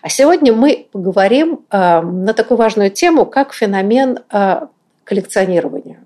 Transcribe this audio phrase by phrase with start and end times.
[0.00, 4.66] А сегодня мы поговорим э, на такую важную тему, как феномен э,
[5.04, 6.00] коллекционирования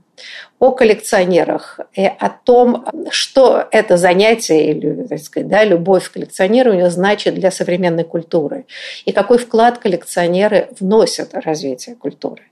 [0.59, 6.91] о коллекционерах и о том, что это занятие или, так сказать, да, любовь к коллекционированию
[6.91, 8.67] значит для современной культуры
[9.05, 12.43] и какой вклад коллекционеры вносят в развитие культуры.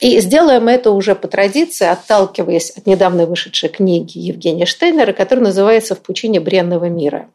[0.00, 5.94] И сделаем это уже по традиции, отталкиваясь от недавно вышедшей книги Евгения Штейнера, которая называется
[5.94, 7.28] «В пучине бренного мира».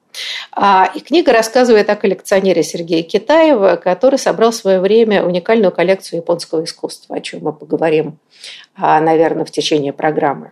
[0.51, 6.17] А, и книга рассказывает о коллекционере Сергея Китаева, который собрал в свое время уникальную коллекцию
[6.17, 8.17] японского искусства, о чем мы поговорим,
[8.75, 10.51] а, наверное, в течение программы.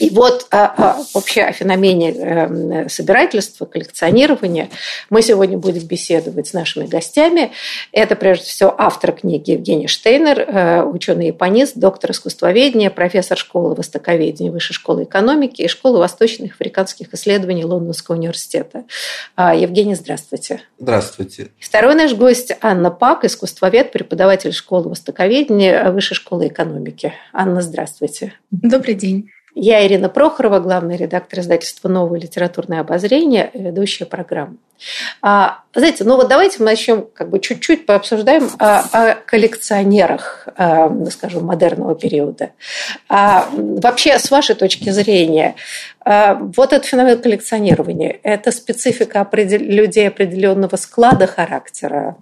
[0.00, 4.70] И вот а, а, вообще о феномене эм, собирательства, коллекционирования
[5.10, 7.52] мы сегодня будем беседовать с нашими гостями.
[7.92, 14.72] Это, прежде всего, автор книги Евгений Штейнер, э, ученый-японист, доктор искусствоведения, профессор школы востоковедения Высшей
[14.72, 18.84] школы экономики и школы восточных африканских исследований Лондонского университета.
[19.36, 20.62] А, Евгений, здравствуйте.
[20.78, 21.48] Здравствуйте.
[21.58, 27.12] Второй наш гость Анна Пак, искусствовед, преподаватель школы востоковедения Высшей школы экономики.
[27.34, 28.32] Анна, здравствуйте.
[28.50, 29.30] Добрый день.
[29.62, 34.56] Я Ирина Прохорова, главный редактор издательства «Новое литературное обозрение», ведущая программы.
[35.20, 40.90] А, знаете, ну вот давайте мы начнем как бы чуть-чуть пообсуждаем о, о коллекционерах, а,
[41.10, 42.52] скажем, модерного периода.
[43.10, 45.56] А, вообще, с вашей точки зрения,
[46.06, 49.60] а, вот этот феномен коллекционирования– это специфика определ...
[49.60, 52.16] людей определенного склада характера,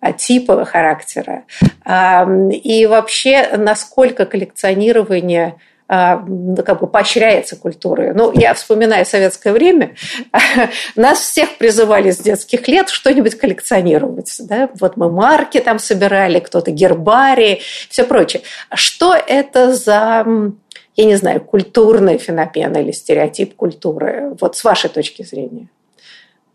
[0.00, 1.44] а, типа характера.
[1.84, 5.56] А, и вообще, насколько коллекционирование–
[5.88, 8.12] как бы поощряется культурой.
[8.14, 9.94] Ну, я вспоминаю советское время,
[10.96, 14.36] нас всех призывали с детских лет что-нибудь коллекционировать.
[14.40, 14.68] Да?
[14.78, 18.42] Вот мы марки там собирали, кто-то гербарии, все прочее.
[18.74, 20.26] Что это за
[20.96, 25.68] я не знаю, культурный феномен или стереотип культуры, вот с вашей точки зрения?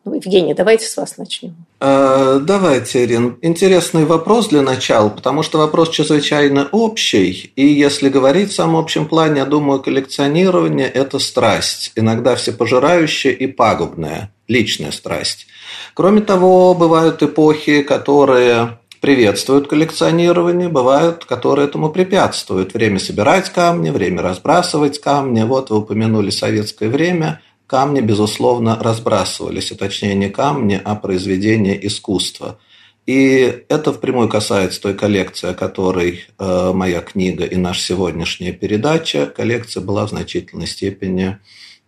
[0.05, 1.55] Ну, Евгений, давайте с вас начнем.
[1.79, 3.37] Э, давайте, Ирин.
[3.41, 7.53] Интересный вопрос для начала, потому что вопрос чрезвычайно общий.
[7.55, 13.47] И если говорить в самом общем плане, я думаю, коллекционирование– это страсть, иногда всепожирающая и
[13.47, 15.47] пагубная, личная страсть.
[15.93, 22.73] Кроме того, бывают эпохи, которые приветствуют коллекционирование, бывают, которые этому препятствуют.
[22.73, 25.43] Время собирать камни, время разбрасывать камни.
[25.43, 27.39] Вот вы упомянули советское время–
[27.73, 32.59] Камни, безусловно, разбрасывались, а точнее не камни, а произведения искусства.
[33.07, 39.25] И это впрямую касается той коллекции, о которой э, моя книга и наша сегодняшняя передача.
[39.25, 41.39] Коллекция была в значительной степени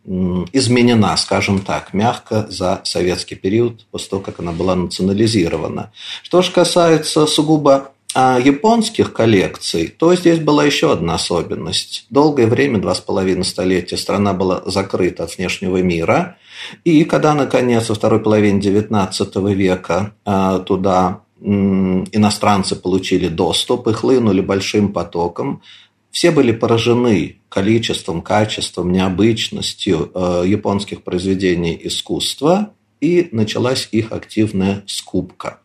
[0.06, 0.09] э,
[0.53, 5.91] изменена, скажем так, мягко за советский период, после того, как она была национализирована.
[6.23, 12.06] Что же касается сугубо а японских коллекций, то здесь была еще одна особенность.
[12.09, 16.38] Долгое время, два с половиной столетия, страна была закрыта от внешнего мира.
[16.86, 24.40] И когда, наконец, во второй половине XIX века а, туда иностранцы получили доступ и хлынули
[24.40, 25.62] большим потоком,
[26.09, 32.72] все были поражены количеством, качеством, необычностью а, японских произведений искусства,
[33.02, 35.59] и началась их активная скупка.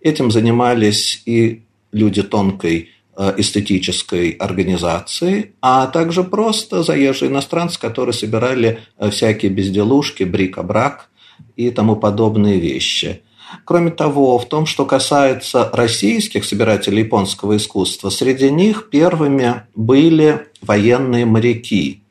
[0.00, 8.80] Этим занимались и люди тонкой э, эстетической организации, а также просто заезжие иностранцы, которые собирали
[8.98, 11.08] э, всякие безделушки, брик-брак
[11.56, 13.22] и тому подобные вещи.
[13.64, 21.24] Кроме того, в том, что касается российских собирателей японского искусства, среди них первыми были военные
[21.26, 22.02] моряки,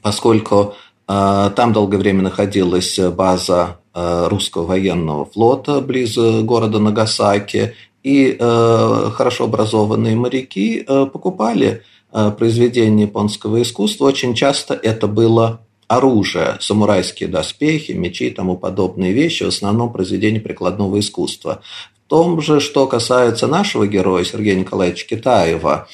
[0.00, 0.74] поскольку
[1.08, 7.74] э, там долгое время находилась база русского военного флота близ города Нагасаки,
[8.04, 14.04] и э, хорошо образованные моряки э, покупали э, произведения японского искусства.
[14.04, 20.40] Очень часто это было оружие, самурайские доспехи, мечи и тому подобные вещи, в основном произведения
[20.40, 21.62] прикладного искусства.
[22.06, 25.88] В том же, что касается нашего героя Сергея Николаевича Китаева,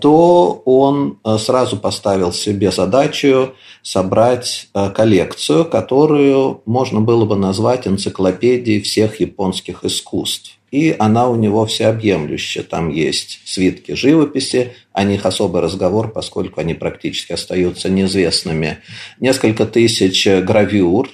[0.00, 3.52] то он сразу поставил себе задачу
[3.82, 11.66] собрать коллекцию, которую можно было бы назвать энциклопедией всех японских искусств и она у него
[11.66, 12.64] всеобъемлющая.
[12.64, 18.78] Там есть свитки живописи, о них особый разговор, поскольку они практически остаются неизвестными.
[19.20, 21.10] Несколько тысяч гравюр,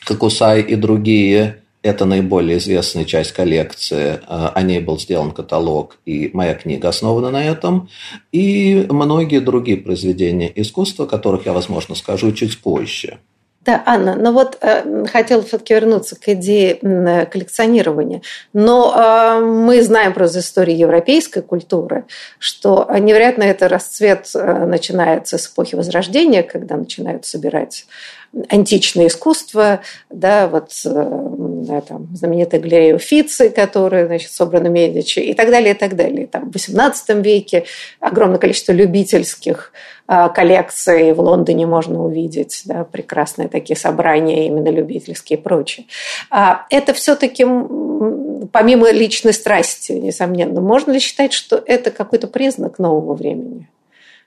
[0.00, 4.20] Хакусай и другие, это наиболее известная часть коллекции.
[4.26, 7.88] О ней был сделан каталог, и моя книга основана на этом.
[8.32, 13.18] И многие другие произведения искусства, о которых я, возможно, скажу чуть позже.
[13.64, 18.22] Да, Анна, но вот э, хотела все-таки вернуться к идее э, коллекционирования.
[18.52, 22.04] Но э, мы знаем просто историю европейской культуры,
[22.40, 27.86] что невероятно это расцвет э, начинается с эпохи Возрождения, когда начинают собирать
[28.48, 29.80] античное искусство,
[30.10, 30.88] да, вот э,
[31.80, 36.26] там, знаменитая галерея Уфицы, которая, значит, собрана Медичи, и так далее, и так далее.
[36.26, 37.64] Там, в XVIII веке
[38.00, 39.72] огромное количество любительских
[40.06, 45.86] а, коллекций в Лондоне можно увидеть, да, прекрасные такие собрания, именно любительские и прочее.
[46.30, 47.44] А это все-таки
[48.52, 53.68] помимо личной страсти, несомненно, можно ли считать, что это какой-то признак нового времени?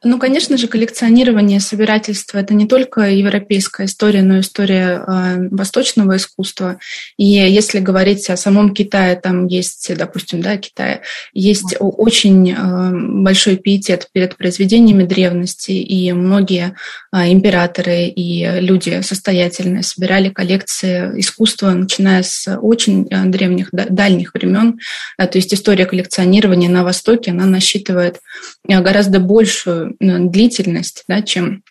[0.07, 6.17] Ну, конечно же, коллекционирование, собирательство– это не только европейская история, но и история э, восточного
[6.17, 6.77] искусства.
[7.17, 11.01] И если говорить о самом Китае, там есть, допустим, да, Китае,
[11.33, 12.91] есть очень э,
[13.23, 16.75] большой пиетет перед произведениями древности, и многие
[17.11, 24.77] э, императоры и люди состоятельные собирали коллекции искусства, начиная с очень э, древних, дальних времен.
[25.17, 28.19] То есть история коллекционирования на Востоке, она насчитывает
[28.69, 31.63] э, гораздо большую длительность, да, чем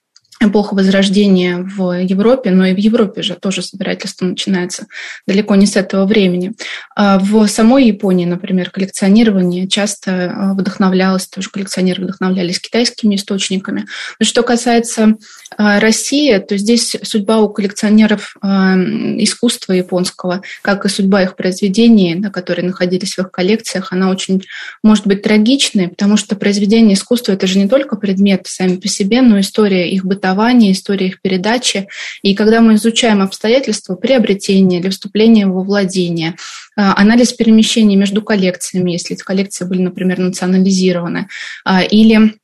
[0.45, 4.87] эпоха Возрождения в Европе, но и в Европе же тоже собирательство начинается
[5.27, 6.53] далеко не с этого времени.
[6.97, 13.87] А в самой Японии, например, коллекционирование часто а, вдохновлялось, тоже коллекционеры вдохновлялись китайскими источниками.
[14.19, 15.17] Но что касается
[15.57, 22.67] а, России, то здесь судьба у коллекционеров искусства японского, как и судьба их произведений, которые
[22.67, 24.43] находились в их коллекциях, она очень
[24.83, 29.23] может быть трагичной, потому что произведения искусства– это же не только предметы сами по себе,
[29.23, 31.89] но история их бытования формирования, история их передачи.
[32.23, 36.35] И когда мы изучаем обстоятельства приобретения или вступления во владение,
[36.77, 41.29] а, анализ перемещений между коллекциями, если эти коллекции были, например, национализированы,
[41.65, 42.35] а, или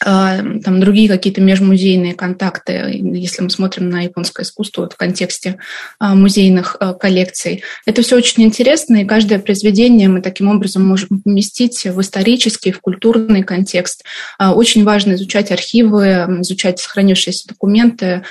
[0.00, 5.58] там другие какие-то межмузейные контакты, если мы смотрим на японское искусство вот в контексте
[5.98, 7.62] а, музейных а, коллекций.
[7.86, 12.80] Это все очень интересно, и каждое произведение мы таким образом можем поместить в исторический, в
[12.80, 14.04] культурный контекст.
[14.38, 18.24] Очень важно изучать архивы, изучать сохранившиеся документы,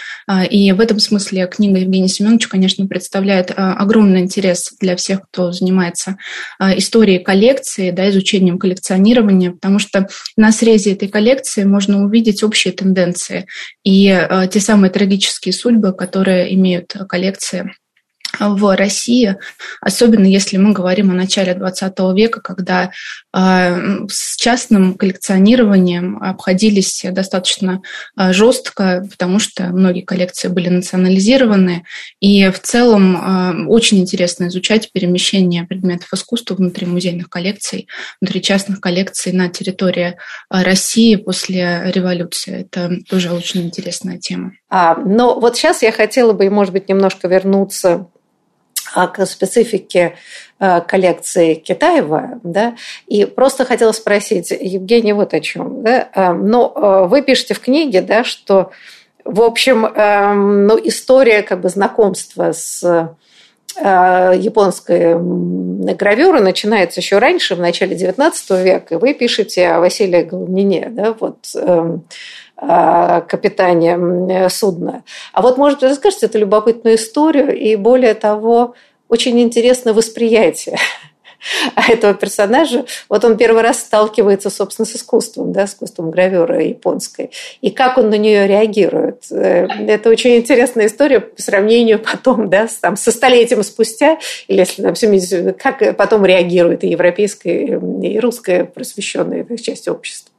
[0.49, 6.17] и в этом смысле книга Евгения Семеновича, конечно, представляет огромный интерес для всех, кто занимается
[6.59, 10.07] историей коллекции, да, изучением коллекционирования, потому что
[10.37, 13.45] на срезе этой коллекции коллекции можно увидеть общие тенденции
[13.83, 17.73] и э, те самые трагические судьбы, которые имеют коллекции
[18.39, 19.37] в России,
[19.79, 22.91] особенно если мы говорим о начале XX века, когда
[23.33, 27.81] э, с частным коллекционированием обходились достаточно
[28.17, 31.85] э, жестко, потому что многие коллекции были национализированы,
[32.19, 37.87] и в целом э, очень интересно изучать перемещение предметов искусства внутри музейных коллекций,
[38.19, 40.17] внутри частных коллекций на территории
[40.49, 42.61] России после революции.
[42.61, 44.53] Это тоже очень интересная тема.
[44.69, 48.07] А, но вот сейчас я хотела бы, может быть, немножко вернуться
[49.13, 50.15] к специфике
[50.59, 52.75] а, коллекции Китаева, да,
[53.07, 58.01] и просто хотела спросить, Евгений, вот о чем, да, а, но вы пишете в книге,
[58.01, 58.71] да, что,
[59.25, 63.15] в общем, ну, история как бы знакомства с
[63.75, 65.15] японской
[65.95, 68.99] гравюры начинается еще раньше, в начале XIX века.
[68.99, 72.05] Вы пишете о Василии Головнине, да, вот эм,
[73.27, 75.03] капитане судна.
[75.33, 78.75] А вот, может быть, расскажете эту любопытную историю и, более того,
[79.09, 80.77] очень интересно восприятие
[81.89, 82.85] этого персонажа.
[83.09, 87.31] Вот он первый раз сталкивается, собственно, с искусством, да, с искусством гравюры японской.
[87.61, 89.25] И как он на нее реагирует.
[89.31, 94.59] Э, это очень интересная история по сравнению потом, да, с, там, со столетием спустя, или
[94.59, 100.33] если там 70, как потом реагирует и европейская, и русская просвещенная часть общества.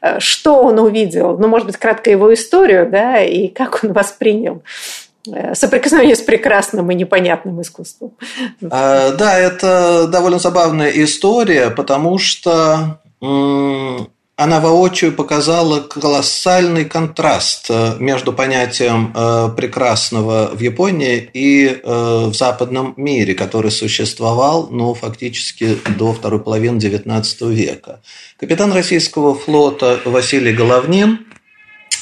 [0.00, 1.36] Э, что он увидел?
[1.38, 4.62] Ну, может быть, кратко его историю, да, и как он воспринял
[5.54, 8.12] соприкосновение с прекрасным и непонятным искусством.
[8.70, 13.00] А, да, это довольно забавная история, потому что
[14.38, 22.32] она воочию показала колоссальный контраст э, между понятием э, прекрасного в Японии и э, в
[22.34, 28.00] западном мире, который существовал ну, фактически до второй половины XIX века.
[28.38, 31.26] Капитан российского флота Василий Головнин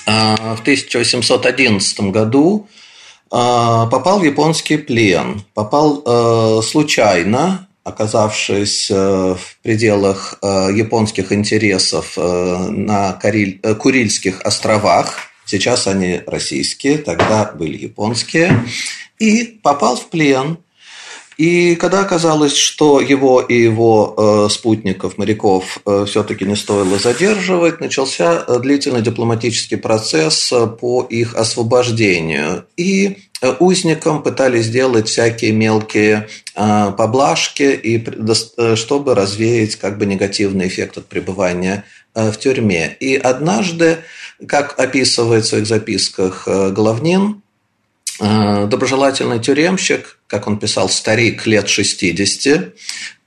[0.04, 2.68] в 1811 году
[3.30, 5.42] попал в японский плен.
[5.54, 13.12] Попал случайно, оказавшись э, в пределах э, японских интересов э, на
[13.78, 18.64] Курильских островах, сейчас они российские, тогда были японские,
[19.20, 20.58] и попал в плен.
[21.36, 29.02] И когда оказалось, что его и его спутников, моряков, все-таки не стоило задерживать, начался длительный
[29.02, 32.64] дипломатический процесс по их освобождению.
[32.76, 40.06] И Э, узникам пытались сделать всякие мелкие э, поблажки, и, э, чтобы развеять как бы
[40.06, 42.96] негативный эффект от пребывания в тюрьме.
[42.98, 43.98] И однажды,
[44.48, 47.42] как описывает в своих записках Головнин,
[48.18, 52.74] доброжелательный тюремщик, как он писал, старик лет 60,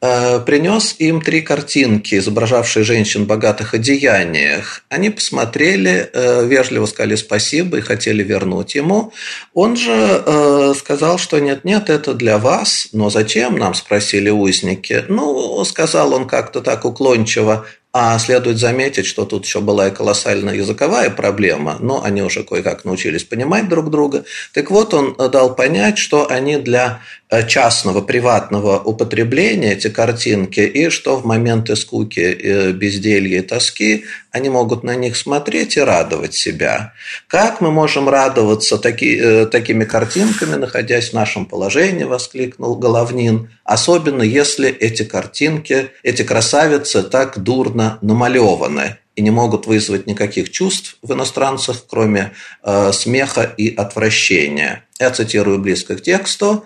[0.01, 4.84] Э, принес им три картинки, изображавшие женщин в богатых одеяниях.
[4.88, 9.12] Они посмотрели, э, вежливо сказали спасибо и хотели вернуть ему.
[9.53, 15.03] Он же э, сказал, что нет-нет, это для вас, но зачем нам, спросили узники.
[15.10, 20.55] Ну, сказал он как-то так уклончиво, а следует заметить, что тут еще была и колоссальная
[20.55, 24.25] языковая проблема, но они уже кое-как научились понимать друг друга.
[24.53, 30.89] Так вот, он дал понять, что они для Э, частного, приватного употребления эти картинки, и
[30.89, 36.33] что в моменты скуки, э, безделья и тоски они могут на них смотреть и радовать
[36.33, 36.93] себя.
[37.27, 44.24] Как мы можем радоваться таки, э, такими картинками, находясь в нашем положении, воскликнул Головнин, особенно
[44.24, 51.12] если эти картинки, эти красавицы так дурно намалеваны и не могут вызвать никаких чувств в
[51.12, 52.31] иностранцах, кроме
[52.63, 54.86] э, смеха и отвращения.
[55.00, 56.65] Я цитирую близко к тексту.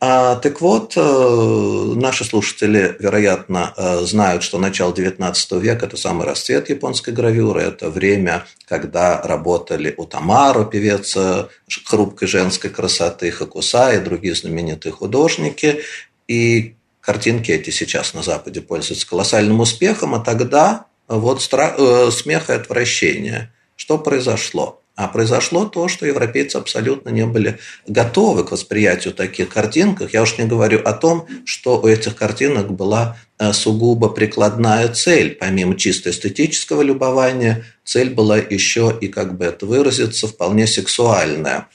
[0.00, 6.26] А, так вот, э, наши слушатели, вероятно, э, знают, что начало XIX века– это самый
[6.26, 11.46] расцвет японской гравюры, это время, когда работали Утамару, певец э,
[11.86, 15.82] хрупкой женской красоты, Хакуса и другие знаменитые художники.
[16.28, 21.76] И картинки эти сейчас на Западе пользуются колоссальным успехом, а тогда вот страх,
[22.12, 23.52] смех и отвращение.
[23.76, 24.80] Что произошло?
[24.96, 30.12] А произошло то, что европейцы абсолютно не были готовы к восприятию таких картинок.
[30.12, 35.34] Я уж не говорю о том, что у этих картинок была э, сугубо прикладная цель.
[35.34, 41.66] Помимо чисто эстетического любования, цель была еще и, как бы это выразиться, вполне сексуальная.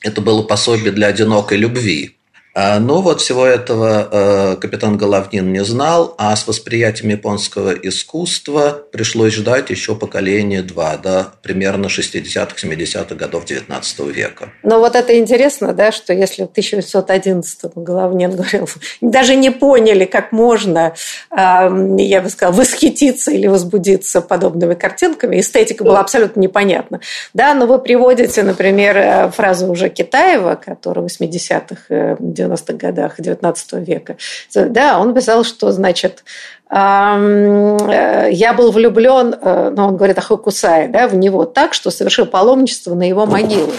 [0.00, 2.19] Это было пособие для одинокой любви.
[2.52, 8.82] А, но вот всего этого э, капитан Головнин не знал, а с восприятием японского искусства
[8.90, 14.48] пришлось ждать еще поколение два, да, примерно 60-х, 70-х годов 19 века.
[14.64, 18.68] Но вот это интересно, да, что если в 1811 Головнин говорил,
[19.00, 20.94] даже не поняли, как можно,
[21.30, 27.00] я бы сказала, восхититься или возбудиться подобными картинками, эстетика была абсолютно непонятна.
[27.32, 33.84] Да, но вы приводите, например, э, фразу уже Китаева, который в 80-х 90-х годах XIX
[33.84, 34.16] века.
[34.54, 36.24] Да, он писал, что, значит,
[36.70, 41.90] э, я был влюблен, э, ну, он говорит о Хокусае, да, в него так, что
[41.90, 43.72] совершил паломничество на его могилу.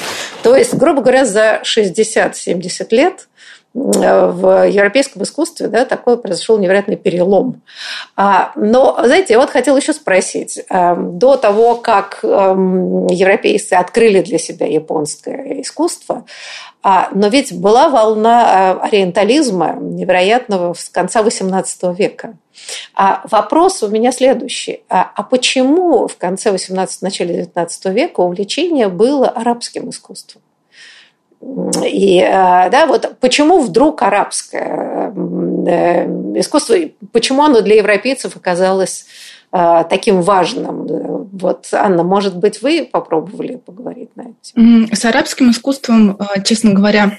[0.44, 3.28] То есть, грубо говоря, за 60-70 лет
[3.74, 7.62] в европейском искусстве да, такой произошел невероятный перелом.
[8.18, 10.60] А, но, знаете, я вот хотела еще спросить.
[10.70, 16.26] Э, до того, как эм, европейцы открыли для себя японское искусство,
[16.84, 22.34] а, но ведь была волна э, ориентализма невероятного с конца XVIII века.
[22.94, 24.84] А вопрос у меня следующий.
[24.90, 30.42] А, а почему в конце XVIII, начале XIX века увлечение было арабским искусством?
[31.86, 36.06] И э, да, вот почему вдруг арабское э,
[36.40, 36.76] искусство,
[37.12, 39.06] почему оно для европейцев оказалось
[39.52, 40.86] э, таким важным?
[41.34, 44.96] Вот, Анна, может быть, вы попробовали поговорить на это?
[44.96, 47.18] С арабским искусством, честно говоря,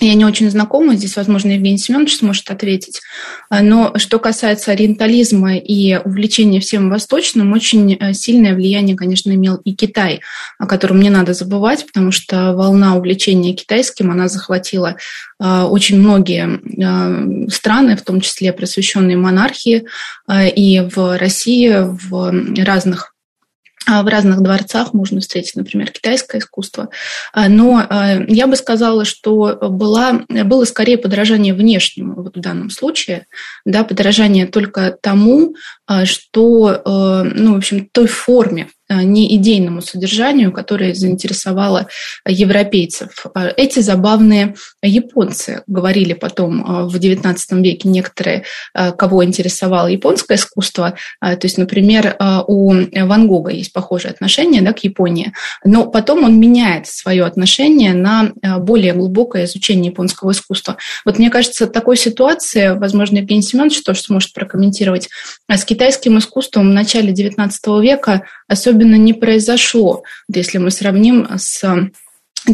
[0.00, 3.00] я не очень знакома, здесь, возможно, Евгений Семенович сможет ответить.
[3.48, 9.56] А, но что касается ориентализма и увлечения всем восточным, очень э, сильное влияние, конечно, имел
[9.56, 10.20] и Китай,
[10.58, 14.96] о котором не надо забывать, потому что волна увлечения китайским, она захватила
[15.38, 19.84] а, очень многие а, страны, в том числе просвещенные монархии,
[20.30, 21.72] и в России,
[22.08, 23.15] в разных
[23.86, 26.88] в разных дворцах можно встретить, например, китайское искусство.
[27.32, 32.70] А, но а, я бы сказала, что была, было скорее подражание внешнему вот в данном
[32.70, 33.26] случае,
[33.64, 35.54] да, подражание только тому,
[36.04, 41.88] что, ну, в общем, той форме, Э, не идейному содержанию, которое заинтересовало
[42.24, 43.26] европейцев.
[43.34, 50.36] А эти забавные японцы говорили потом э, в XIX веке некоторые, э, кого интересовало японское
[50.36, 50.94] искусство.
[51.20, 52.16] То есть, например,
[52.46, 55.32] у Ван Гога есть похожее отношение да, к Японии,
[55.64, 60.76] но потом он меняет свое отношение на более глубокое изучение японского искусства.
[61.04, 65.08] Вот мне кажется, такой ситуации, возможно, Евгений Семенович тоже сможет прокомментировать,
[65.76, 67.50] китайским искусством в начале XIX
[67.82, 70.04] века особенно не произошло.
[70.32, 71.62] Если мы сравним с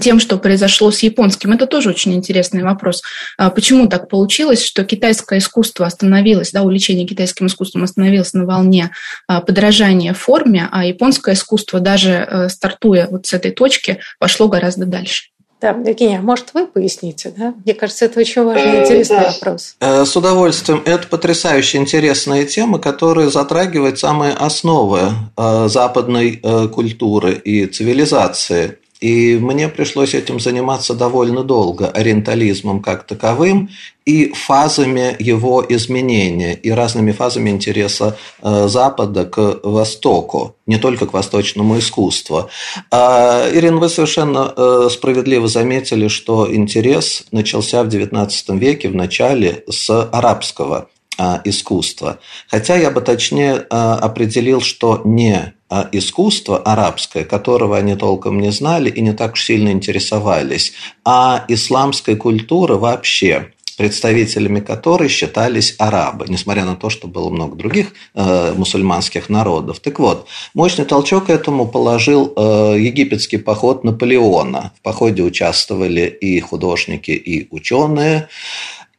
[0.00, 1.52] тем, что произошло с японским.
[1.52, 3.02] Это тоже очень интересный вопрос.
[3.36, 8.90] А почему так получилось, что китайское искусство остановилось, да, увлечение китайским искусством остановилось на волне
[9.28, 14.86] а, подражания форме, а японское искусство, даже э, стартуя вот с этой точки, пошло гораздо
[14.86, 15.24] дальше?
[15.62, 17.54] Да, Евгения, может, вы поясните, да?
[17.64, 19.30] Мне кажется, это очень важный и э, интересный да.
[19.30, 19.76] вопрос.
[19.78, 20.82] Э, с удовольствием.
[20.84, 26.42] Это потрясающе интересная тема, которая затрагивает самые основы э, западной
[26.72, 28.78] культуры и цивилизации.
[29.02, 33.68] И мне пришлось этим заниматься довольно долго, ориентализмом как таковым
[34.06, 41.12] и фазами его изменения, и разными фазами интереса э, Запада к Востоку, не только к
[41.12, 42.48] восточному искусству.
[42.92, 49.64] А, Ирина, вы совершенно э, справедливо заметили, что интерес начался в XIX веке, в начале
[49.68, 50.88] с арабского
[51.18, 52.18] а, искусства.
[52.48, 58.52] Хотя я бы точнее а, определил, что не а искусство арабское, которого они толком не
[58.52, 66.26] знали и не так уж сильно интересовались, а исламская культура вообще, представителями которой считались арабы,
[66.28, 69.80] несмотря на то, что было много других э, мусульманских народов.
[69.80, 74.72] Так вот, мощный толчок этому положил э, египетский поход Наполеона.
[74.78, 78.28] В походе участвовали и художники, и ученые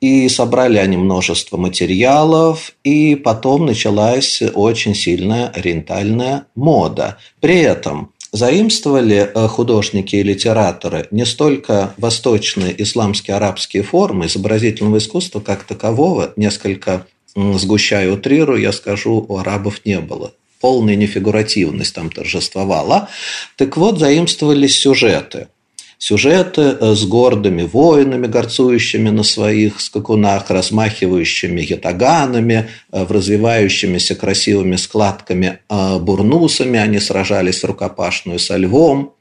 [0.04, 7.18] и собрали они множество материалов, и потом началась очень сильная ориентальная мода.
[7.40, 15.40] При этом заимствовали э, художники и литераторы не столько восточные исламские арабские формы изобразительного искусства
[15.40, 20.34] как такового, несколько сгущая утрирую, я скажу, у арабов не было.
[20.60, 23.08] Полная нефигуративность там торжествовала.
[23.56, 25.48] Так вот, заимствовались сюжеты–
[26.04, 34.76] сюжеты э, с гордыми воинами, горцующими на своих скакунах, размахивающими ятаганами, э, в развивающимися красивыми
[34.76, 36.78] складками э, бурнусами.
[36.78, 39.14] Они сражались рукопашную со львом.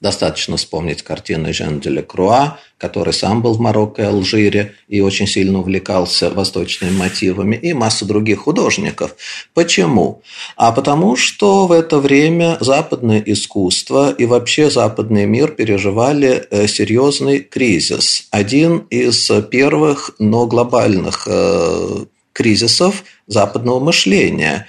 [0.00, 5.26] Достаточно вспомнить картины Жен де Круа, который сам был в Марокко и Алжире и очень
[5.26, 9.16] сильно увлекался восточными мотивами, и масса других художников.
[9.54, 10.22] Почему?
[10.56, 17.40] А потому что в это время западное искусство и вообще западный мир переживали э, серьезный
[17.40, 18.28] кризис.
[18.30, 24.68] Один из первых, но глобальных э, кризисов западного мышления.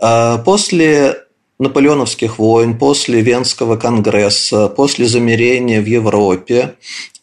[0.00, 1.23] Э, после
[1.58, 6.74] наполеоновских войн, после Венского конгресса, после замерения в Европе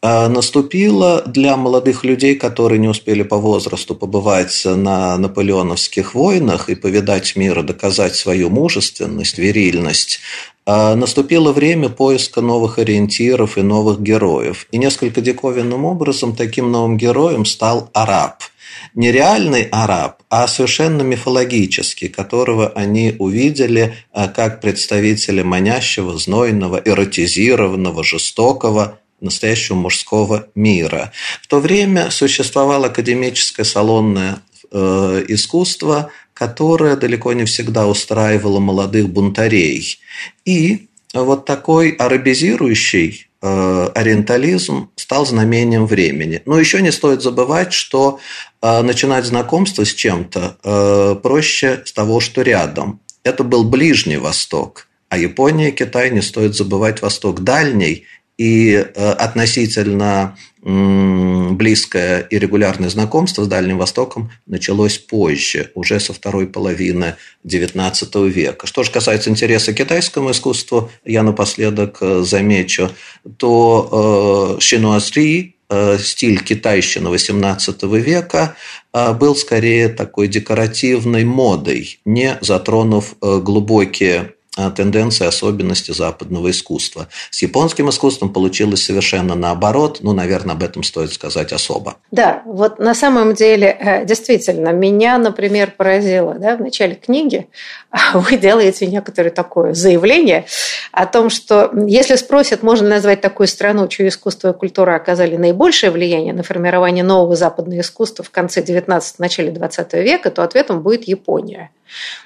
[0.01, 6.75] а, наступило для молодых людей, которые не успели по возрасту побывать на наполеоновских войнах и
[6.75, 10.19] повидать мир и доказать свою мужественность, верильность,
[10.65, 14.67] а, наступило время поиска новых ориентиров и новых героев.
[14.71, 18.43] И несколько диковинным образом таким новым героем стал араб–
[18.93, 28.03] не реальный араб, а совершенно мифологический, которого они увидели э, как представителя манящего, знойного, эротизированного,
[28.03, 31.11] жестокого, настоящего мужского мира.
[31.41, 39.99] В то время существовало академическое салонное э, искусство, которое далеко не всегда устраивало молодых бунтарей.
[40.45, 46.41] И вот такой арабизирующий ориентализм стал знамением времени.
[46.45, 48.19] Но еще не стоит забывать, что
[48.61, 52.99] э, начинать знакомство с чем-то э, проще с того, что рядом.
[53.23, 58.05] Это был Ближний Восток, а Япония и Китай не стоит забывать Восток Дальний
[58.41, 67.17] и относительно близкое и регулярное знакомство с Дальним Востоком началось позже, уже со второй половины
[67.45, 68.65] XIX века.
[68.65, 72.89] Что же касается интереса к китайскому искусству, я напоследок э, замечу,
[73.37, 78.55] то э, шинуазри, э, стиль китайщины XVIII века
[78.93, 87.07] был скорее такой декоративной модой, не затронув глубокие тенденции, особенности западного искусства.
[87.29, 89.99] С японским искусством получилось совершенно наоборот.
[90.01, 91.95] Ну, наверное, об этом стоит сказать особо.
[92.11, 97.47] Да, вот на самом деле, э, действительно, меня, например, поразило да, в начале книги,
[98.13, 100.45] вы делаете некоторое такое заявление
[100.91, 105.91] о том, что если спросят, можно назвать такую страну, чье искусство и культура оказали наибольшее
[105.91, 111.07] влияние на формирование нового западного искусства в конце 19 начале 20 века, то ответом будет
[111.07, 111.71] Япония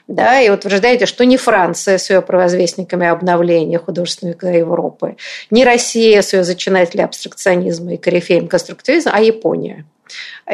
[0.08, 5.18] да, и утверждаете, что не Франция с ее провозвестниками обновления художественной Европы,
[5.50, 9.86] не Россия с ее зачинателями абстракционизма и корифеем конструктивизма, а Япония.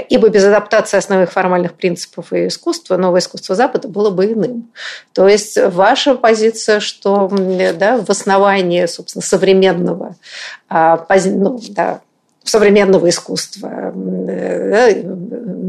[0.10, 4.72] Ибо без адаптации основных формальных принципов и искусства новое искусство Запада было бы иным.
[5.14, 7.30] То есть ваша позиция, что
[7.78, 10.16] да, в основании, собственно, современного
[10.70, 12.02] а, ну, да,
[12.44, 13.92] современного искусства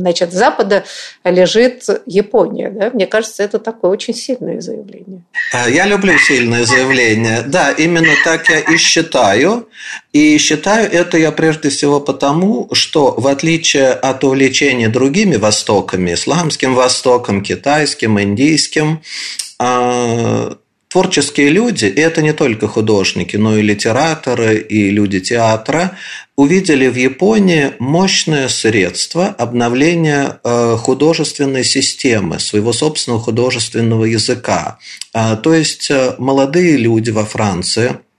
[0.03, 0.85] значит, Запада
[1.25, 2.71] лежит Япония.
[2.71, 2.91] Да?
[2.91, 5.23] Мне кажется, это такое очень сильное заявление.
[5.53, 7.43] А, я люблю сильные заявления.
[7.47, 9.69] Да, именно так я и считаю.
[10.13, 16.75] И считаю это я прежде всего потому, что в отличие от увлечения другими Востоками, Исламским
[16.75, 19.03] Востоком, китайским, индийским,
[19.59, 20.57] а,
[20.93, 25.97] Творческие люди, и это не только художники, но и литераторы, и люди театра,
[26.37, 34.79] увидели в Японии мощное средство обновления э, художественной системы, своего собственного художественного языка.
[35.15, 37.97] А, то есть э, молодые люди во Франции–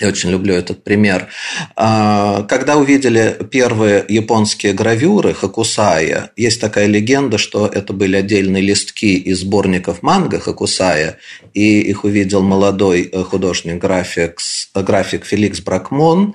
[0.00, 1.28] я очень люблю этот пример.
[1.74, 9.16] А, когда увидели первые японские гравюры Хакусая, есть такая легенда, что это были отдельные листки
[9.16, 11.18] из сборников манго Хакусая,
[11.52, 14.38] и их увидел молодой э, художник-график
[14.74, 16.34] график Феликс Бракмон.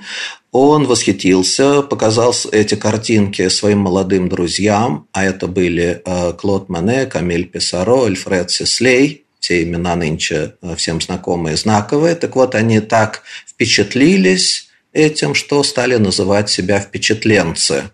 [0.52, 7.48] Он восхитился, показал эти картинки своим молодым друзьям, а это были э, Клод Мане, Камиль
[7.48, 12.16] Писаро, Альфред Сеслей– все имена нынче э, всем знакомые, знаковые.
[12.16, 17.92] Так вот, они так впечатлились этим, что стали называть себя впечатленцы.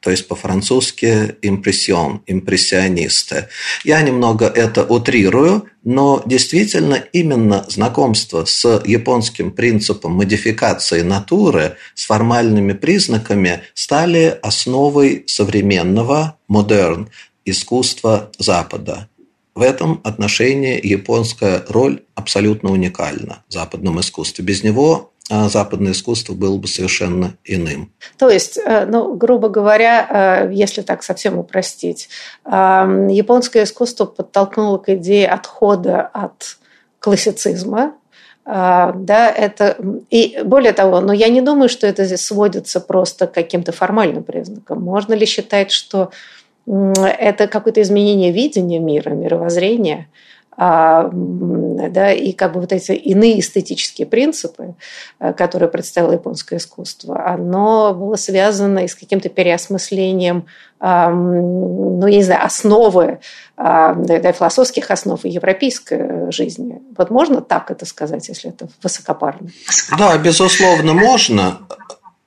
[0.00, 3.48] То есть по-французски импрессион, импрессионисты.
[3.84, 12.72] Я немного это утрирую, но действительно именно знакомство с японским принципом модификации натуры, с формальными
[12.72, 17.10] признаками стали основой современного, модерн,
[17.44, 19.09] искусства Запада.
[19.60, 24.42] В этом отношении японская роль абсолютно уникальна в западном искусстве.
[24.42, 27.92] Без него а, западное искусство было бы совершенно иным.
[28.16, 32.08] То есть, э, ну, грубо говоря, э, если так совсем упростить,
[32.46, 36.56] э, японское искусство подтолкнуло к идее отхода от
[36.98, 37.92] классицизма,
[38.46, 39.76] да, это
[40.08, 44.24] и более того, но я не думаю, что это здесь сводится просто к каким-то формальным
[44.24, 44.82] признакам.
[44.82, 46.10] Можно ли считать, что
[46.70, 50.08] это какое-то изменение видения мира, мировоззрения,
[50.56, 54.74] а, да, и как бы вот эти иные эстетические принципы,
[55.18, 60.46] э, которые представило японское искусство, оно было связано и с каким-то переосмыслением,
[60.82, 63.20] ну, я не знаю, основы,
[63.56, 66.80] да, философских основ европейской жизни.
[66.96, 69.50] Вот можно так это сказать, если это высокопарно?
[69.98, 71.58] Да, безусловно, можно.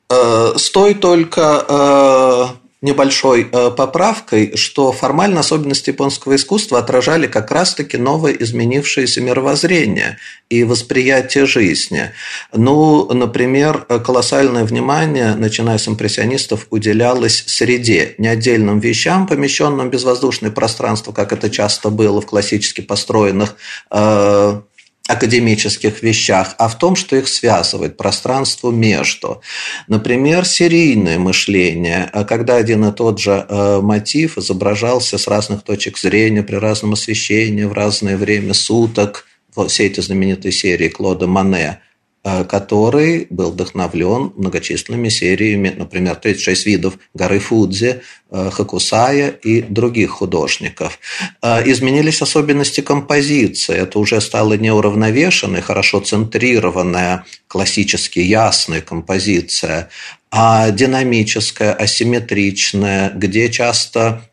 [0.09, 7.97] Э, Стой только э, небольшой э, поправкой, что формально особенности японского искусства отражали как раз-таки
[7.97, 10.17] новое изменившееся мировоззрение
[10.49, 12.11] и восприятие жизни.
[12.51, 20.51] Ну, например, колоссальное внимание, начиная с импрессионистов, уделялось среде, не отдельным вещам, помещенным в безвоздушное
[20.51, 23.55] пространство, как это часто было в классически построенных
[23.91, 24.61] э,
[25.07, 29.41] академических вещах, а в том, что их связывает пространство между.
[29.87, 35.97] Например, серийное мышление, а когда один и тот же э, мотив изображался с разных точек
[35.97, 39.25] зрения, при разном освещении, в разное время суток.
[39.67, 41.92] Все эти знаменитые серии Клода Мане– Э,
[42.23, 50.99] который был вдохновлен многочисленными сериями, например, 36 видов горы Фудзи, э, Хакусая и других художников.
[51.41, 53.75] Э, изменились особенности композиции.
[53.75, 59.89] Это уже стала неуравновешенная, хорошо центрированная, классически ясная композиция,
[60.31, 64.23] а динамическая, асимметричная, где часто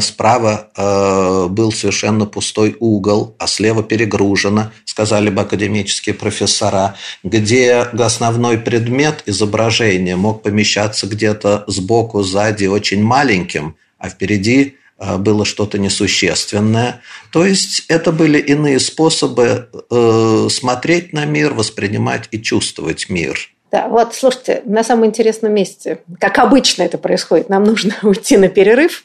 [0.00, 8.58] справа а, был совершенно пустой угол, а слева перегружено, сказали бы академические профессора, где основной
[8.58, 17.00] предмет изображения мог помещаться где-то сбоку, сзади очень маленьким, а впереди а, было что-то несущественное.
[17.32, 23.88] То есть это были иные способы э, смотреть на мир, воспринимать и чувствовать мир– Да,
[23.88, 29.04] вот, слушайте, на самом интересном месте, как обычно это происходит, нам нужно уйти на перерыв,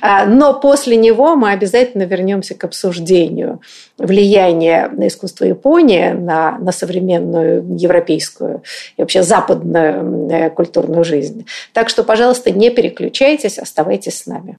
[0.00, 3.60] а, но после него мы обязательно вернемся к обсуждению
[3.98, 8.62] влияния на искусство Японии на, на современную европейскую
[8.96, 11.44] и вообще западную э, культурную жизнь.
[11.72, 14.58] Так что, пожалуйста, не переключайтесь, оставайтесь с нами.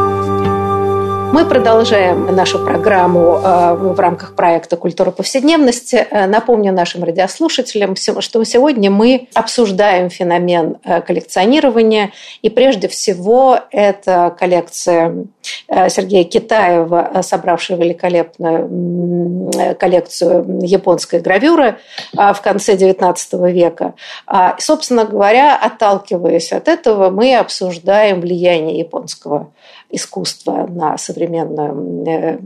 [1.33, 6.05] Мы продолжаем нашу программу э, в рамках проекта «Культура повседневности».
[6.11, 12.11] Э, напомню нашим радиослушателям, что сегодня мы обсуждаем феномен э, коллекционирования.
[12.41, 15.25] И прежде всего это коллекция
[15.69, 21.77] Сергея Китаева, собравшего великолепную коллекцию японской гравюры
[22.13, 23.93] в конце XIX века.
[24.27, 29.51] А, собственно говоря, отталкиваясь от этого, мы обсуждаем влияние японского
[29.91, 32.39] искусства на современную э,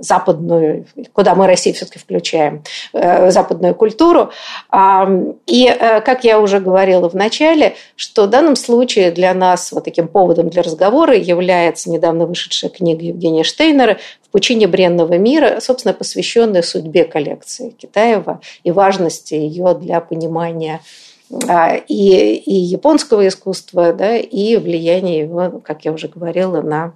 [0.00, 4.30] западную, куда мы Россию все-таки включаем, э, западную культуру.
[5.46, 9.84] И, э, как я уже говорила в начале, что в данном случае для нас вот
[9.84, 15.92] таким поводом для разговора является недавно вышедшая книга Евгения Штейнера «В пучине бренного мира», собственно,
[15.92, 20.80] посвященная судьбе коллекции Китаева и важности ее для понимания
[21.88, 26.92] и, и японского искусства, да, и влияние его, как я уже говорила, на а,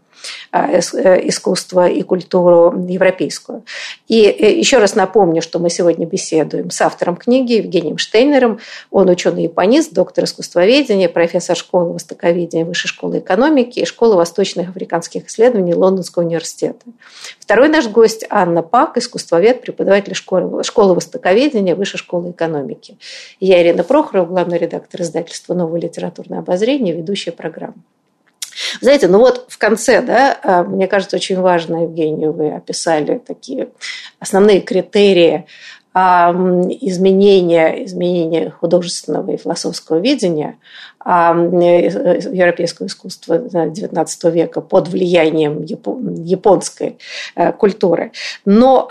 [0.53, 3.65] искусство и культуру европейскую.
[4.09, 8.61] И э, еще раз напомню, что мы сегодня беседуем с автором книги Евгением Штейнером.
[8.91, 15.75] Он ученый-японист, доктор искусствоведения, профессор школы востоковедения Высшей школы экономики и школы восточных африканских исследований
[15.75, 16.85] Лондонского университета.
[17.39, 22.97] Второй наш гость Анна Пак, искусствовед, преподаватель школы, школы востоковедения Высшей школы экономики.
[23.41, 27.75] Я Ирина Прохорова, главный редактор издательства «Новое литературное обозрение», ведущая программы.
[28.81, 33.69] Знаете, ну вот в конце, да, а, мне кажется, очень важно, Евгений, вы описали такие
[34.19, 35.47] основные критерии
[35.97, 36.33] а,
[36.81, 40.59] изменения, изменения художественного и философского видения
[40.99, 46.99] а, европейского искусства XIX века под влиянием японской
[47.37, 48.11] э, культуры.
[48.45, 48.89] Но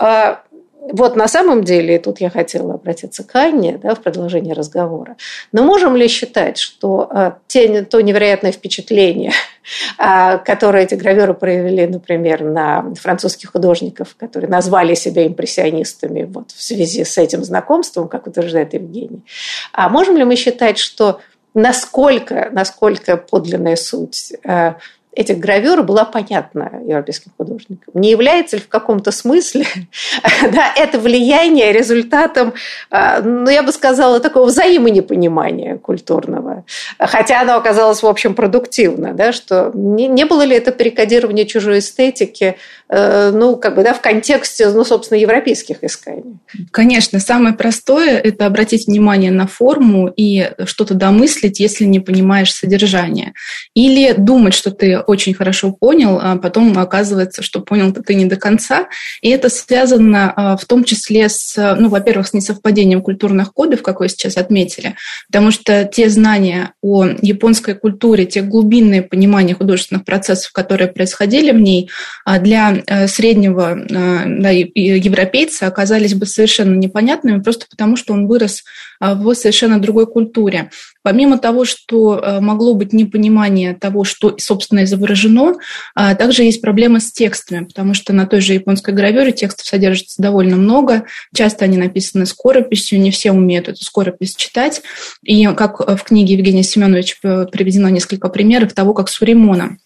[0.92, 5.16] вот на самом деле, и тут я хотела обратиться к Анне да, в продолжении разговора,
[5.50, 9.32] но можем ли считать, что а, те, то невероятное впечатление,
[9.98, 16.62] а, которое эти граверы проявили, например, на французских художников, которые назвали себя импрессионистами вот, в
[16.62, 19.24] связи с этим знакомством, как утверждает Евгений,
[19.72, 21.20] а можем ли мы считать, что
[21.54, 24.76] насколько, насколько подлинная суть а,
[25.14, 27.94] этих гравюр была понятна европейским художникам.
[27.94, 29.66] Не является ли в каком-то смысле
[30.52, 32.54] да, это влияние результатом,
[32.90, 36.64] а, ну, я бы сказала, такого взаимонепонимания культурного?
[36.98, 41.78] Хотя оно оказалось, в общем, продуктивно, да, что не, не было ли это перекодирование чужой
[41.78, 42.56] эстетики,
[42.88, 46.38] э, ну, как бы, да, в контексте, ну, собственно, европейских исканий?
[46.70, 53.32] Конечно, самое простое– это обратить внимание на форму и что-то домыслить, если не понимаешь содержание.
[53.74, 58.36] Или думать, что ты очень хорошо понял, а потом оказывается, что понял-то ты не до
[58.36, 58.88] конца.
[59.22, 64.00] И это связано а, в том числе с, ну, во-первых, с несовпадением культурных кодов, как
[64.00, 64.96] вы сейчас отметили,
[65.28, 71.60] потому что те знания о японской культуре, те глубинные понимания художественных процессов, которые происходили в
[71.60, 71.90] ней,
[72.24, 78.64] а, для э, среднего да, европейца оказались бы совершенно непонятными, просто потому что он вырос
[79.00, 80.70] в совершенно другой культуре.
[81.04, 85.56] Помимо того, что э, могло быть непонимание того, что, собственно, изображено,
[85.94, 90.22] а, также есть проблемы с текстами, потому что на той же японской гравюре текстов содержится
[90.22, 91.04] довольно много.
[91.34, 94.80] Часто они написаны скорописью, не все умеют эту скоропись читать.
[95.22, 97.16] И как в книге Евгения Семеновича
[97.52, 99.76] приведено несколько примеров того, как Суримона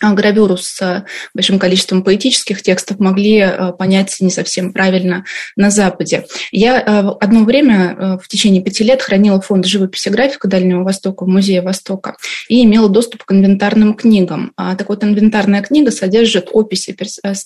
[0.00, 5.24] гравюру с э, большим количеством поэтических текстов могли э, понять не совсем правильно
[5.56, 6.26] на Западе.
[6.50, 11.24] Я э, одно время в течение пяти лет хранила фонд живописи и графика Дальнего Востока
[11.24, 12.16] в Музее Востока
[12.48, 14.52] и имела доступ к инвентарным книгам.
[14.56, 16.96] А так вот, инвентарная книга содержит описи,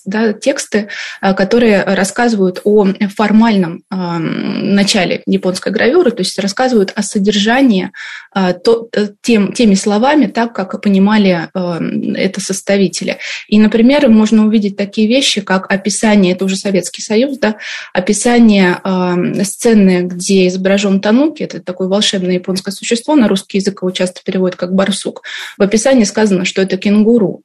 [0.05, 0.89] да, тексты,
[1.21, 7.91] которые рассказывают о формальном начале японской гравюры, то есть рассказывают о содержании
[9.21, 11.49] тем, теми словами, так как понимали
[12.17, 13.17] это составители.
[13.47, 17.57] И, например, можно увидеть такие вещи, как описание, это уже Советский Союз, да,
[17.93, 23.91] описание э, сцены, где изображен Тануки, это такое волшебное японское существо, на русский язык его
[23.91, 25.23] часто переводят как барсук.
[25.57, 27.41] В описании сказано, что это кенгуру.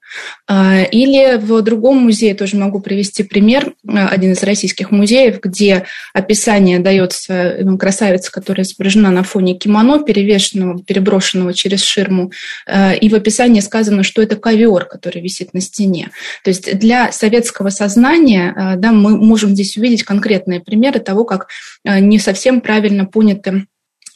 [0.49, 5.85] Э, или в другом музее тоже могу привести пример, э, один из российских музеев, где
[6.15, 12.31] описание дается красавице, которая изображена на фоне кимоно, перевешенного, переброшенного через ширму,
[12.67, 16.11] э, и в описании сказано, что это ковер, который висит на стене.
[16.45, 21.49] То есть для советского сознания да, мы можем здесь увидеть конкретные примеры того, как
[21.85, 23.67] не совсем правильно поняты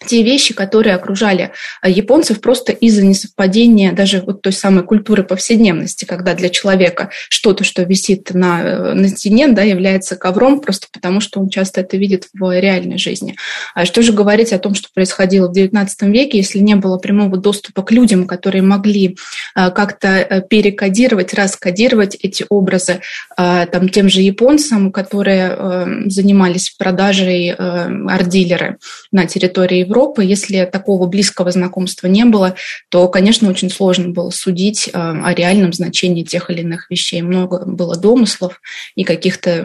[0.06, 6.04] те вещи, которые окружали э, японцев просто из-за несовпадения даже вот той самой культуры повседневности,
[6.04, 11.20] когда для человека что-то, что висит на, э, на стене, да, является ковром просто потому,
[11.20, 13.36] что он часто это видит в реальной жизни.
[13.74, 17.36] А что же говорить о том, что происходило в XIX веке, если не было прямого
[17.36, 19.16] доступа к людям, которые могли
[19.56, 23.00] э, как-то перекодировать, раскодировать эти образы
[23.36, 28.78] там, тем же японцам, которые занимались продажей арт-дилеры
[29.12, 32.56] на территории Европы, Европы, если такого близкого знакомства не было,
[32.88, 37.22] то, конечно, очень сложно было судить э, о реальном значении тех или иных вещей.
[37.22, 38.60] Много было домыслов
[38.96, 39.62] и каких-то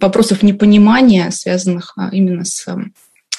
[0.00, 2.66] вопросов непонимания, связанных а, именно с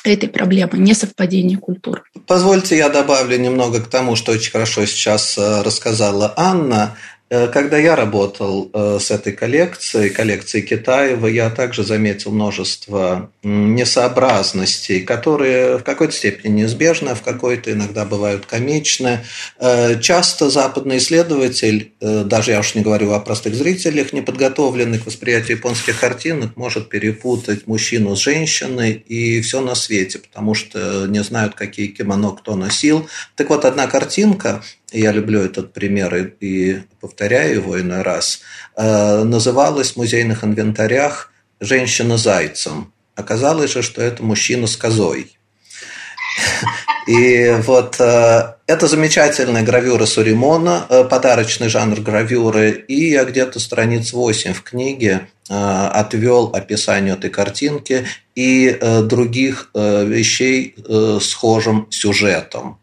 [0.05, 2.03] этой проблемой несовпадения культур.
[2.25, 6.95] Позвольте я добавлю немного к тому, что очень хорошо сейчас э, рассказала Анна.
[7.33, 15.01] Э, когда я работал э, с этой коллекцией, коллекцией Китаева, я также заметил множество несообразностей,
[15.01, 19.21] которые в какой-то степени неизбежны, а в какой-то иногда бывают комичны.
[19.57, 25.57] Э, часто западный исследователь, даже я уж не говорю о простых зрителях, неподготовленных к восприятию
[25.57, 31.55] японских картинок, может перепутать мужчину с женщиной и все на свете, потому что не знают,
[31.55, 33.07] какие кимоно кто носил.
[33.35, 34.61] Так вот, одна картинка
[34.93, 38.41] я люблю этот пример и повторяю его иной раз,
[38.75, 42.93] э, называлась в музейных инвентарях «Женщина зайцем».
[43.15, 45.35] Оказалось же, что это мужчина с козой.
[47.07, 52.71] И вот э, это замечательная гравюра Суримона, э, подарочный жанр гравюры.
[52.71, 60.73] И я где-то страниц 8 в книге отвел описанию этой картинки и других вещей
[61.19, 62.79] схожим сюжетом.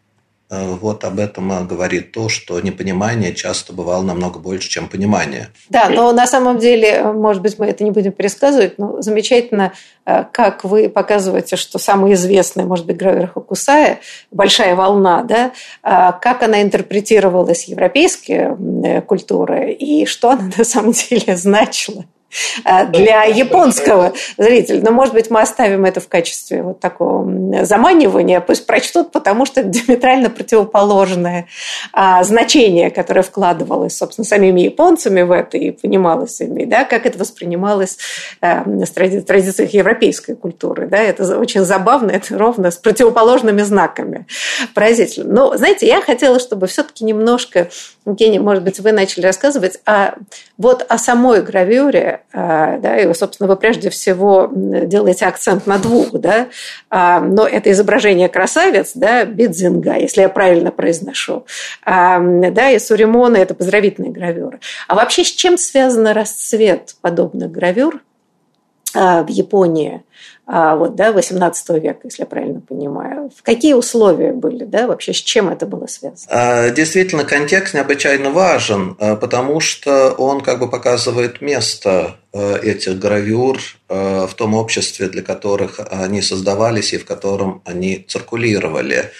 [0.50, 5.48] Э, вот об этом говорит то, что непонимание часто бывало намного больше, чем понимание.
[5.68, 9.72] Да, но на самом деле, может быть, мы это не будем пересказывать, но замечательно,
[10.04, 14.00] э, как вы показываете, что самый известный, может быть, гравер Хокусая,
[14.32, 15.52] «Большая волна», да,
[15.84, 22.04] э, как она интерпретировалась европейской культурой и что она на самом деле значила.
[22.64, 24.80] Э, для японского зрителя.
[24.82, 29.60] Но, может быть, мы оставим это в качестве вот такого заманивания, пусть прочтут, потому что
[29.60, 31.46] это диаметрально противоположное
[31.92, 37.18] а, значение, которое вкладывалось, собственно, самими японцами в это и понималось ими, да, как это
[37.18, 37.98] воспринималось
[38.40, 40.86] а, в традициях европейской культуры.
[40.86, 44.26] Да, это очень забавно, это ровно с противоположными знаками.
[44.74, 45.32] Поразительно.
[45.32, 47.68] Но, знаете, я хотела, чтобы все-таки немножко,
[48.06, 50.12] Евгений, может быть, вы начали рассказывать о,
[50.56, 56.12] вот о самой гравюре, а, да, и, собственно, вы прежде всего делаете акцент на двух,
[56.12, 56.48] да,
[56.88, 61.44] а, но это изображение красавец, да, Бидзинга, если я правильно произношу,
[61.84, 64.60] а, да, и Суримона– это поздравительные гравюры.
[64.88, 68.00] А вообще с чем связан расцвет подобных гравюр
[68.94, 70.02] в Японии?
[70.52, 73.30] а, вот, да, 18 века, если я правильно понимаю.
[73.36, 76.26] В какие условия были, да, вообще с чем это было связано?
[76.28, 82.98] А, действительно, контекст необычайно важен, а, потому что он как бы показывает место а, этих
[82.98, 89.10] гравюр в том обществе, для которых они создавались и в котором они циркулировали.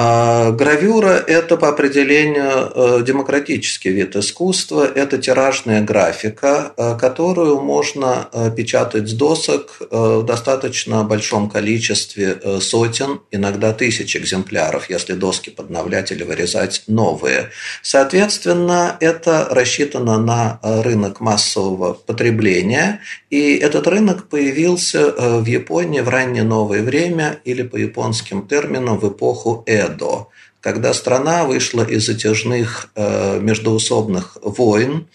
[0.00, 4.86] А, гравюра– это по определению э, демократический вид искусства.
[4.86, 13.20] Это тиражная графика, э, которую можно э, печатать с досок в достаточно большом количестве сотен,
[13.30, 17.50] иногда тысяч экземпляров, если доски подновлять или вырезать новые.
[17.82, 26.44] Соответственно, это рассчитано на рынок массового потребления, и этот рынок появился в Японии в раннее
[26.44, 30.28] новое время или по японским терминам в эпоху Эдо,
[30.60, 35.06] когда страна вышла из затяжных э, междоусобных войн,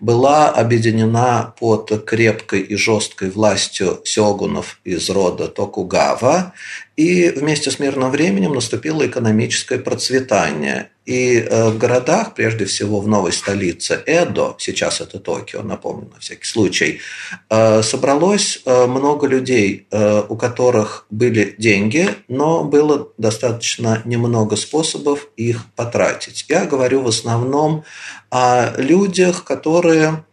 [0.00, 6.54] была объединена под крепкой и жесткой властью сёгунов из рода Токугава,
[6.96, 10.90] и вместе с мирным временем наступило экономическое процветание.
[11.08, 16.20] И э, в городах, прежде всего в новой столице Эдо, сейчас это Токио, напомню на
[16.20, 17.00] всякий случай,
[17.48, 19.86] э, собралось э, много людей,
[20.28, 26.44] у которых были деньги, но было достаточно немного способов их потратить.
[26.48, 27.84] Я говорю в основном
[28.30, 30.24] о людях, которые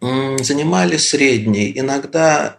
[0.00, 2.58] занимали средний, иногда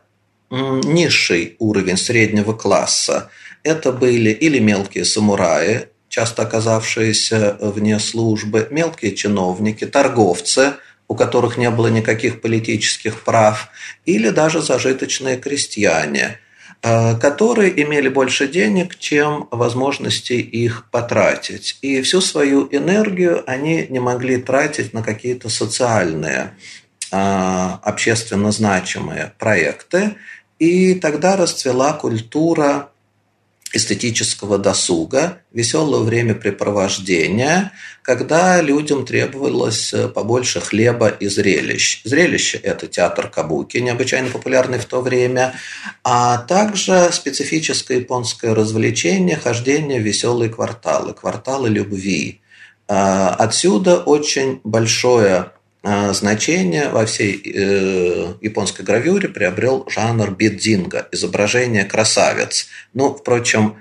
[0.50, 3.30] низший уровень среднего класса.
[3.64, 10.74] Это были или мелкие самураи, часто оказавшиеся вне службы, мелкие чиновники, торговцы,
[11.08, 13.68] у которых не было никаких политических прав,
[14.08, 16.40] или даже зажиточные крестьяне,
[16.82, 21.78] э, которые имели больше денег, чем возможностей их потратить.
[21.84, 26.42] И всю свою энергию они не могли тратить на какие-то социальные,
[27.12, 30.16] э, общественно значимые проекты.
[30.58, 32.90] И тогда расцвела культура
[33.74, 42.02] эстетического досуга, веселого времяпрепровождения, когда людям требовалось э, побольше хлеба и зрелищ.
[42.06, 45.56] Зрелище– это театр кабуки, необычайно популярный в то время,
[46.04, 52.42] а также специфическое японское развлечение– хождение в веселые кварталы, кварталы любви.
[52.88, 61.86] Э, отсюда очень большое а, значение во всей э, японской гравюре приобрел жанр бидзинга, изображение
[61.86, 62.68] красавец.
[62.94, 63.78] Ну, впрочем,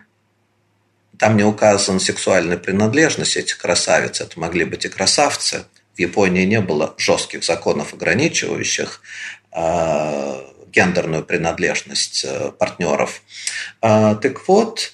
[1.18, 5.64] там не указана сексуальная принадлежность этих красавиц, это могли быть и красавцы.
[5.94, 9.01] В Японии не было жестких законов, ограничивающих
[9.53, 13.22] э, гендерную принадлежность э, партнеров.
[13.80, 14.92] Э, так вот,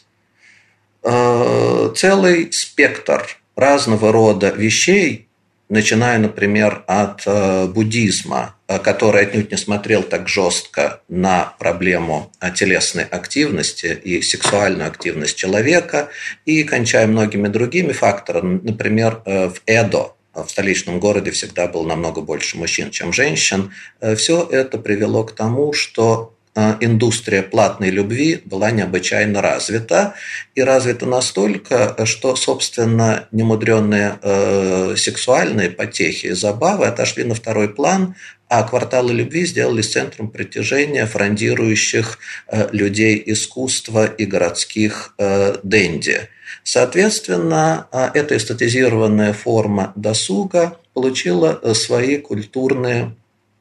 [1.02, 3.26] э, целый спектр
[3.56, 5.28] разного рода вещей
[5.72, 13.04] начиная, например, от э, буддизма, э, который отнюдь не смотрел так жестко на проблему телесной
[13.04, 16.10] активности и сексуальную активность человека,
[16.44, 22.20] и кончая многими другими факторами, например, э, в Эдо, в столичном городе всегда было намного
[22.20, 23.72] больше мужчин, чем женщин.
[24.16, 30.14] Все это привело к тому, что Э, индустрия платной любви была необычайно развита.
[30.54, 38.14] И развита настолько, что, собственно, немудренные э, сексуальные потехи и забавы отошли на второй план,
[38.48, 46.28] а кварталы любви сделались центром притяжения фрондирующих э, людей искусства и городских э, денди.
[46.62, 53.16] Соответственно, э, эта эстетизированная форма досуга получила э, свои культурные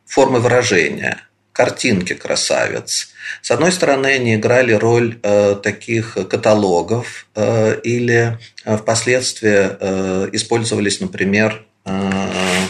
[0.06, 1.22] формы выражения–
[1.62, 3.14] картинки красавец.
[3.44, 11.00] С одной стороны, они играли роль э, таких каталогов э, или э, впоследствии э, использовались,
[11.02, 12.12] например, э,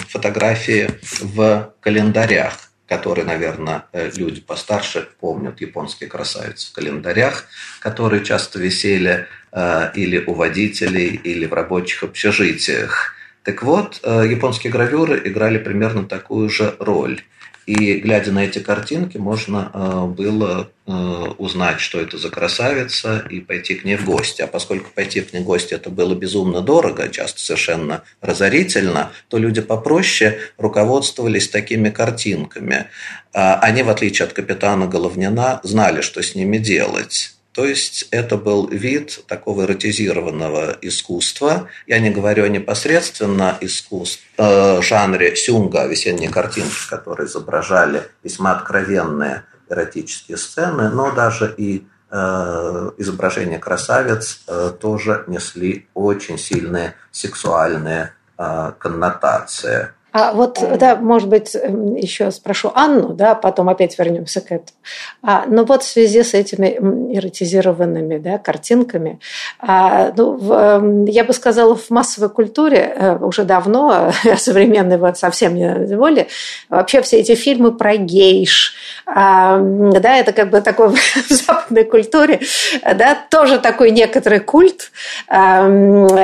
[0.10, 0.90] фотографии
[1.22, 7.46] в календарях которые, наверное, э, люди постарше помнят японские красавицы в календарях,
[7.80, 13.16] которые часто висели э, или у водителей, или в рабочих общежитиях.
[13.44, 17.22] Так вот, э, японские гравюры играли примерно такую же роль.
[17.66, 20.92] И глядя на эти картинки, можно э, было э,
[21.38, 24.42] узнать, что это за красавица, и пойти к ней в гости.
[24.42, 29.38] А поскольку пойти к ней в гости это было безумно дорого, часто совершенно разорительно, то
[29.38, 32.88] люди попроще руководствовались такими картинками.
[33.34, 37.36] А они, в отличие от капитана Головнина, знали, что с ними делать.
[37.54, 41.68] То есть это был вид такого эротизированного искусства.
[41.86, 50.38] Я не говорю непосредственно искусстве, э, жанре сюнга, весенние картинки, которые изображали весьма откровенные эротические
[50.38, 59.90] сцены, но даже и э, изображения красавиц э, тоже несли очень сильные сексуальные э, коннотации.
[60.14, 64.78] А вот, да, может быть, эм, еще спрошу Анну, да, потом опять вернемся к этому.
[65.22, 66.68] А, но вот в связи с этими
[67.16, 69.20] эротизированными да, картинками,
[69.60, 75.18] а, ну, в, эм, я бы сказала, в массовой культуре э, уже давно, современной вот
[75.18, 76.28] совсем не более,
[76.68, 78.74] вообще все эти фильмы про гейш,
[79.06, 80.90] а, да, это как бы такой
[81.30, 82.42] в западной культуре,
[82.84, 84.92] да, тоже такой некоторый культ,
[85.30, 85.70] а,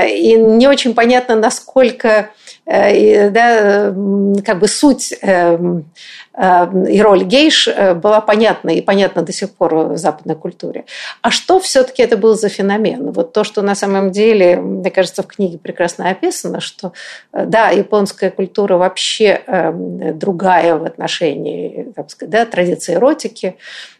[0.05, 2.31] и не очень понятно, насколько
[2.69, 3.93] Э, да,
[4.45, 5.85] как бы суть эм,
[6.33, 10.83] э, и роль гейш э, была понятна и понятна до сих пор в западной культуре.
[11.21, 13.11] А что все-таки это был за феномен?
[13.11, 16.91] Вот то, что на самом деле, мне кажется, в книге прекрасно описано, что
[17.31, 23.55] да, японская культура вообще эм, другая в отношении так сказать, да, традиции эротики,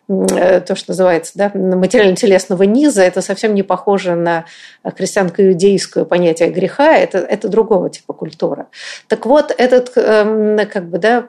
[0.08, 4.46] то, что называется, да, материально-телесного низа, это совсем не похоже на
[4.84, 8.68] христианко-иудейское понятие греха, это, это другого типа культура.
[9.10, 11.28] Так вот, этот, эм, как бы, да,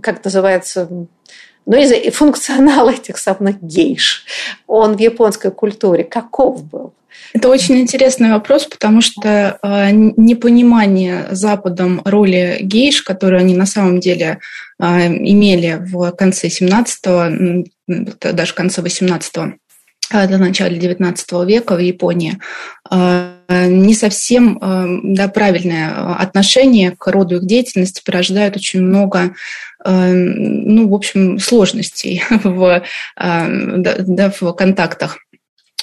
[0.00, 0.88] как называется,
[1.68, 4.24] Но и функционал этих самых гейш,
[4.66, 6.94] он в японской культуре каков был?
[7.34, 14.00] Это очень интересный вопрос, потому что э, непонимание Западом роли гейш, которую они на самом
[14.00, 14.38] деле
[14.80, 17.66] э, имели в конце 17-го,
[18.32, 19.52] даже конце 18-го,
[20.10, 22.38] э, до начала 19 века в Японии,
[22.90, 29.34] э, не совсем э, да, правильное отношение к роду их деятельности порождает очень много
[29.84, 32.82] ну, в общем, сложностей в,
[33.16, 35.18] да, в контактах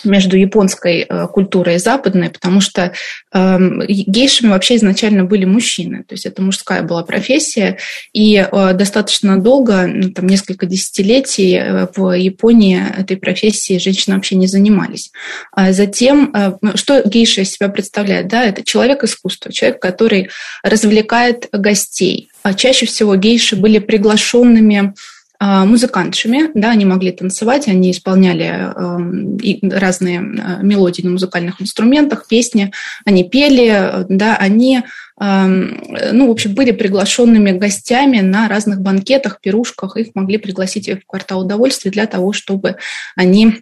[0.06, 2.94] между японской э, культурой и западной, потому что
[3.34, 7.78] э, гейшами вообще изначально были мужчины, то есть это мужская была профессия,
[8.14, 14.36] и э, достаточно долго, ну, там несколько десятилетий э, в Японии этой профессией женщины вообще
[14.36, 15.12] не занимались.
[15.52, 18.28] А затем, э, что гейша из себя представляет?
[18.28, 20.30] Да, это человек искусства, человек, который
[20.64, 22.30] развлекает гостей.
[22.44, 24.94] А чаще всего гейши были приглашенными
[25.40, 32.72] музыкантшами, да, они могли танцевать, они исполняли э, разные а, мелодии на музыкальных инструментах, песни,
[33.06, 34.84] они пели, да, они,
[35.20, 35.46] э,
[36.14, 41.42] ну, в общем, были приглашенными гостями на разных банкетах, пирушках, их могли пригласить в квартал
[41.42, 42.78] удовольствия для того, чтобы
[43.16, 43.62] они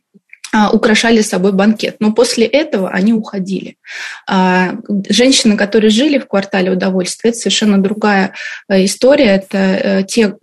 [0.56, 1.96] а, украшали собой банкет.
[2.00, 3.78] Но после этого они уходили.
[4.28, 4.76] А,
[5.10, 8.34] женщины, которые жили в квартале удовольствия, это совершенно другая
[8.70, 9.26] э, история.
[9.26, 10.36] Это э, те,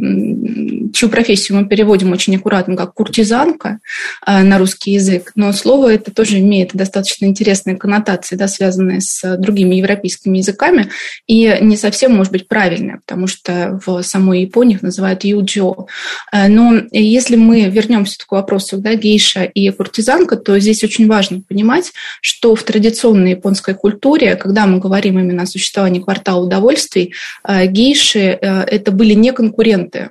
[0.93, 3.79] чью профессию мы переводим очень аккуратно, как куртизанка
[4.25, 5.33] а, на русский язык.
[5.35, 10.91] Но слово это тоже имеет достаточно интересные коннотации, да, связанные с другими европейскими языками,
[11.27, 15.87] и не совсем, может быть, правильное, потому что в самой Японии их называют юджо.
[16.33, 21.43] Э, но если мы вернемся к вопросу да, гейша и куртизанка, то здесь очень важно
[21.49, 27.15] понимать, что в традиционной японской культуре, когда мы говорим именно о существовании квартала удовольствий,
[27.47, 30.11] э, гейши э, это были не конкуренты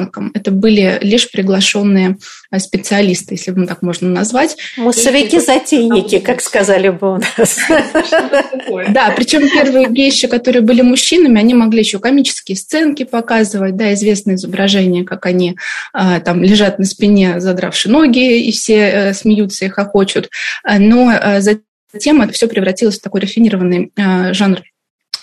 [0.00, 2.18] куртизанкам, это были лишь приглашенные
[2.50, 4.56] э, специалисты, если бы так можно назвать.
[4.76, 7.58] Муссовики-затейники, как сказали бы у нас.
[8.90, 14.36] Да, причем первые гейши, которые были мужчинами, они могли еще комические сценки показывать, да, известные
[14.36, 15.56] изображения, как они
[15.92, 20.30] там лежат на спине, задравши ноги, и все смеются и хохочут.
[20.66, 24.62] Э, но э, затем это все превратилось в такой рафинированный э, жанр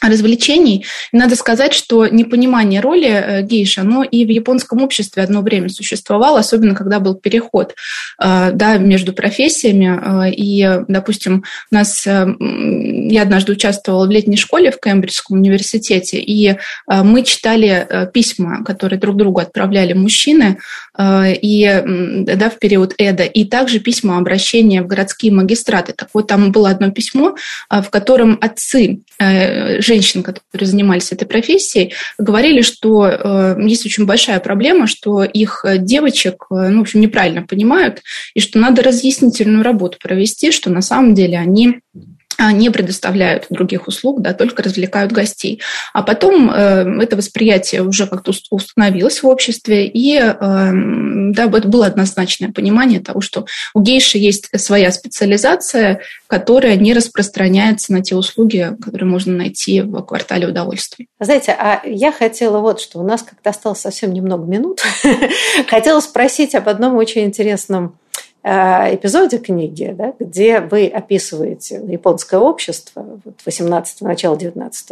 [0.02, 0.86] развлечений.
[1.12, 5.70] И надо сказать, что непонимание роли э, гейш, оно и в японском обществе одно время
[5.70, 7.76] существовало, особенно когда был переход
[8.22, 10.28] э, да, между профессиями.
[10.28, 16.56] Э, и, допустим, у нас, я однажды участвовала в летней школе в Кембриджском университете, и
[16.88, 20.60] мы читали письма, которые друг другу отправляли мужчины
[21.00, 21.84] и,
[22.26, 25.94] да, в период Эда, и также письма обращения в городские магистраты.
[25.94, 27.36] Так вот, там было одно письмо,
[27.70, 29.02] в котором отцы
[29.88, 36.46] женщин, которые занимались этой профессией, говорили, что э, есть очень большая проблема, что их девочек,
[36.52, 38.02] э, ну, в общем, неправильно понимают,
[38.36, 41.80] и что надо разъяснительную работу провести, что на самом деле они
[42.40, 45.62] не предоставляют других услуг, да, только развлекают гостей.
[45.94, 52.52] А потом э, это восприятие уже как-то установилось в обществе, и э, да, было однозначное
[52.52, 59.10] понимание того, что у гейши есть своя специализация, которая не распространяется на те услуги, которые
[59.10, 61.08] можно найти в квартале удовольствий.
[61.20, 64.82] Знаете, а я хотела вот, что у нас как-то осталось совсем немного минут,
[65.68, 67.98] хотела спросить об одном очень интересном
[68.48, 74.90] эпизоде книги, да, где вы описываете японское общество вот 18 начала 19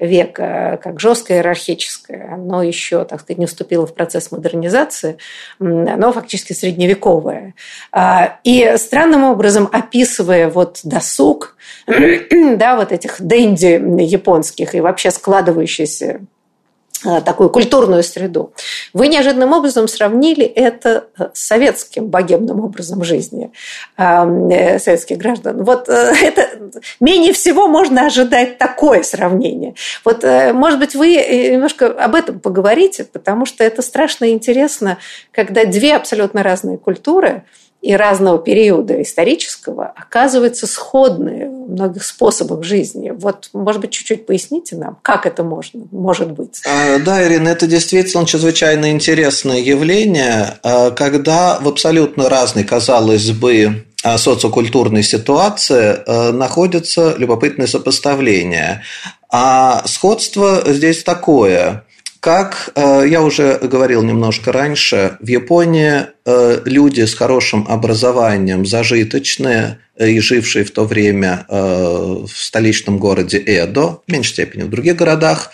[0.00, 5.18] века как жесткое иерархическое, оно еще, так сказать, не вступило в процесс модернизации,
[5.58, 7.54] оно фактически средневековое.
[7.92, 16.08] А, и странным образом, описывая вот досуг, да, вот этих денди японских и вообще складывающийся
[16.08, 16.20] Э,
[17.24, 18.52] такую культурную среду.
[18.92, 23.52] Вы неожиданным образом сравнили это с советским богемным образом жизни
[23.96, 25.64] э, советских граждан.
[25.64, 26.48] Вот э, это
[27.00, 29.74] менее всего можно ожидать такое сравнение.
[30.04, 31.14] Вот, может быть, вы
[31.52, 34.98] немножко об этом поговорите, потому что это страшно интересно,
[35.32, 37.44] когда две абсолютно разные культуры–
[37.80, 43.10] и разного периода исторического оказываются сходные в многих способах жизни.
[43.10, 46.60] Вот, может быть, чуть-чуть поясните нам, как это можно, может быть?
[46.66, 53.84] А, да, Ирина, это действительно чрезвычайно интересное явление, а, когда в абсолютно разной, казалось бы,
[54.02, 58.82] а, социокультурной ситуации находятся любопытные сопоставления.
[59.30, 61.84] А сходство здесь такое.
[62.20, 69.78] Как э, я уже говорил немножко раньше, в Японии э, люди с хорошим образованием, зажиточные
[69.96, 74.96] э, и жившие в то время в столичном городе Эдо, в меньшей степени в других
[74.96, 75.52] городах,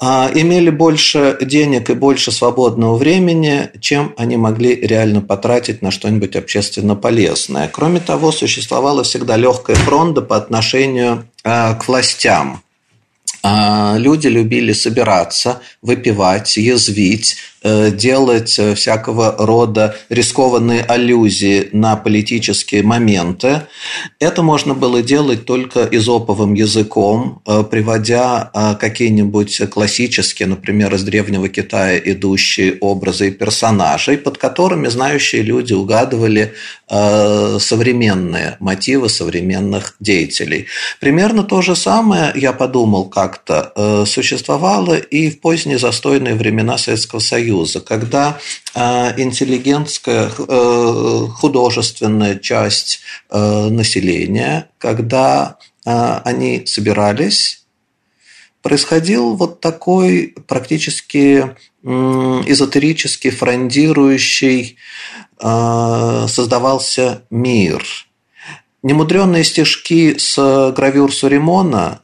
[0.00, 6.34] а, имели больше денег и больше свободного времени, чем они могли реально потратить на что-нибудь
[6.34, 7.70] общественно полезное.
[7.72, 12.64] Кроме того, существовала всегда легкая фронта по отношению к властям.
[13.46, 23.62] А, люди любили собираться, выпивать, язвить, делать э, всякого рода рискованные аллюзии на политические моменты.
[24.20, 28.50] Это можно было делать только изоповым языком, э, приводя
[28.80, 36.52] какие-нибудь классические, например, из Древнего Китая идущие образы и персонажей, под которыми знающие люди угадывали
[36.88, 40.66] современные мотивы современных деятелей.
[41.00, 47.53] Примерно то же самое, я подумал как-то, существовало и в поздние застойные времена Советского Союза
[47.54, 48.38] Союза, когда
[48.74, 53.00] э, интеллигентская э, художественная часть
[53.30, 57.66] э, населения, когда они собирались,
[58.62, 64.78] происходил вот такой практически эзотерически фрондирующий
[65.38, 67.84] создавался мир.
[68.82, 72.00] Немудренные стишки с гравюр Суримона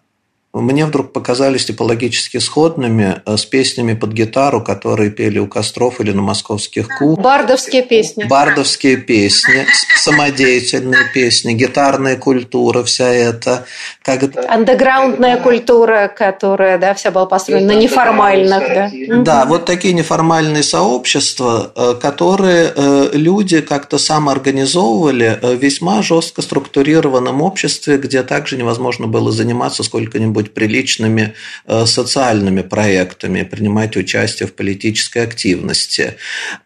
[0.53, 6.11] мне вдруг показались типологически сходными э, с песнями под гитару, которые пели у костров или
[6.11, 7.17] на московских ку.
[7.17, 8.25] Бардовские песни.
[8.25, 9.65] Бардовские песни,
[9.97, 13.65] самодеятельные песни, гитарная культура, вся эта.
[14.03, 14.25] Как...
[14.49, 18.61] Андеграундная культура, которая да, вся была построена на неформальных.
[19.09, 19.23] Да.
[19.23, 27.41] да, вот такие неформальные сообщества, э, которые э, люди как-то самоорганизовывали в весьма жестко структурированном
[27.41, 31.35] обществе, где также невозможно было заниматься сколько-нибудь быть приличными
[31.67, 36.17] э, социальными проектами, принимать участие в политической активности.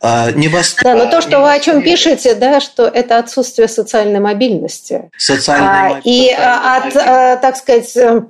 [0.00, 0.76] А, не вос...
[0.82, 5.10] Да, но то, что вы о чем пишете, да, что это отсутствие социальной мобильности.
[5.16, 8.22] Социальной а, И а, от, э, так сказать, э,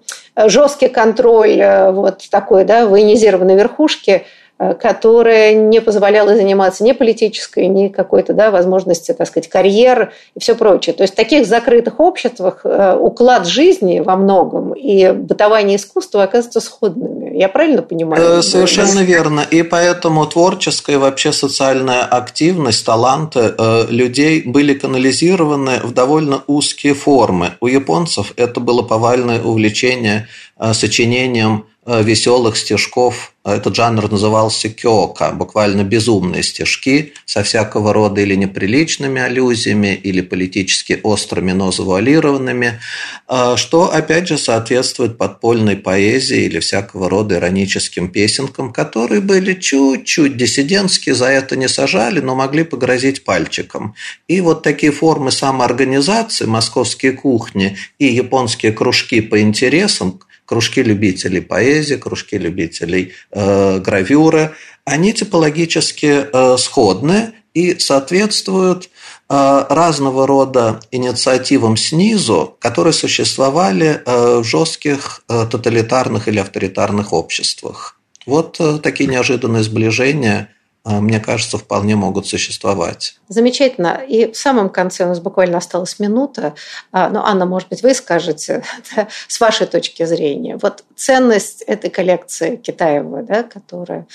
[0.47, 4.25] жесткий контроль вот такой, да, военизированной верхушки–
[4.73, 10.55] которая не позволяла заниматься ни политической, ни какой-то да, возможности, так сказать, карьер и все
[10.55, 10.95] прочее.
[10.95, 16.61] То есть в таких закрытых обществах э, уклад жизни во многом и бытование искусства оказываются
[16.61, 17.37] сходными.
[17.37, 18.39] Я правильно понимаю?
[18.39, 19.43] Э, совершенно верно.
[19.51, 23.53] И поэтому творческая вообще социальная активность, таланты
[23.89, 27.53] людей были канализированы в довольно узкие формы.
[27.61, 30.29] У японцев это было повальное увлечение
[30.73, 39.21] сочинением веселых стишков этот жанр назывался кёка, буквально безумные стишки со всякого рода или неприличными
[39.21, 42.81] аллюзиями, или политически острыми, но завуалированными,
[43.29, 50.39] а, что, опять же, соответствует подпольной поэзии или всякого рода ироническим песенкам, которые были чуть-чуть
[50.39, 53.95] диссидентские, за это не сажали, но могли погрозить пальчиком.
[54.27, 61.97] И вот такие формы самоорганизации, московские кухни и японские кружки по интересам– кружки любителей поэзии,
[61.97, 68.91] кружки любителей э, гравюры, они типологически э, сходны и соответствуют
[69.29, 77.99] э, разного рода инициативам снизу, которые существовали э, в жестких э, тоталитарных или авторитарных обществах.
[78.27, 80.54] Вот э, такие неожиданные сближения
[80.85, 83.17] мне кажется, вполне могут существовать.
[83.29, 84.03] Замечательно.
[84.07, 86.55] И в самом конце у нас буквально осталась минута.
[86.93, 88.63] А, ну, Анна, может быть, вы скажете
[88.97, 90.59] да, с вашей точки зрения.
[90.61, 94.07] Вот ценность этой коллекции Китаева, да, которая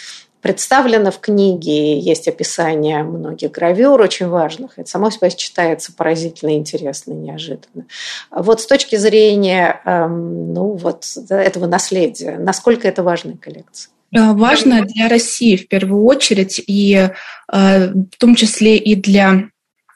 [0.41, 4.77] представлена в книге, есть описание многих гравюр очень важных.
[4.77, 7.85] Это само себе читается поразительно интересно, неожиданно.
[8.31, 13.91] Вот с точки зрения эм, ну, вот, этого наследия, насколько это важная коллекция?
[14.15, 17.09] Э, важно для России в первую очередь, и
[17.51, 19.49] э, в том числе и для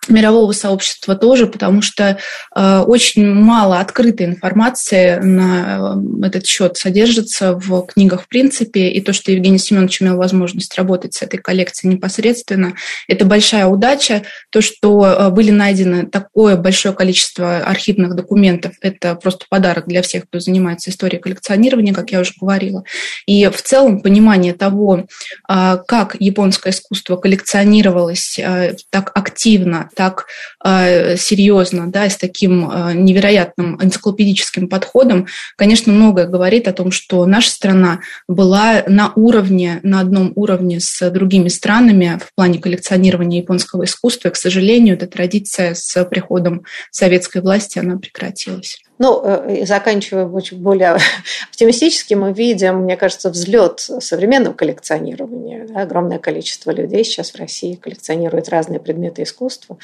[0.09, 2.17] мирового сообщества тоже, потому что
[2.55, 9.01] э, очень мало открытой информации на э, этот счет содержится в книгах в принципе, и
[9.01, 12.73] то, что Евгений Семенович имел возможность работать с этой коллекцией непосредственно,
[13.07, 14.23] это большая удача.
[14.49, 20.25] То, что э, были найдены такое большое количество архивных документов, это просто подарок для всех,
[20.25, 22.83] кто занимается историей коллекционирования, как я уже говорила.
[23.25, 25.05] И в целом понимание того,
[25.49, 30.25] э, как японское искусство коллекционировалось э, так активно, так
[30.63, 37.25] э, серьезно, да, с таким э, невероятным энциклопедическим подходом, конечно, многое говорит о том, что
[37.25, 43.83] наша страна была на уровне, на одном уровне с другими странами в плане коллекционирования японского
[43.85, 44.29] искусства.
[44.29, 48.79] И, к сожалению, эта традиция с приходом советской власти, она прекратилась.
[48.99, 50.97] Ну, э, заканчивая очень более
[51.49, 55.67] оптимистически, мы видим, мне кажется, взлет современного коллекционирования.
[55.67, 59.77] Да, огромное количество людей сейчас в России коллекционирует разные предметы искусства.